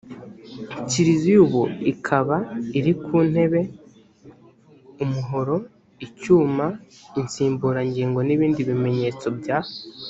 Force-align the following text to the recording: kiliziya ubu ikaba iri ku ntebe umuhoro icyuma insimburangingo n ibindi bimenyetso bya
kiliziya 0.89 1.39
ubu 1.45 1.63
ikaba 1.91 2.37
iri 2.77 2.93
ku 3.03 3.15
ntebe 3.31 3.61
umuhoro 5.03 5.55
icyuma 6.05 6.65
insimburangingo 7.19 8.19
n 8.27 8.29
ibindi 8.35 8.61
bimenyetso 8.69 9.27
bya 9.39 9.57